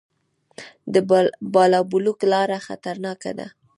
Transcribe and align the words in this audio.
د 0.93 0.95
بالابلوک 1.53 2.19
لاره 2.31 2.57
خطرناکه 2.67 3.31
ده 3.39 3.47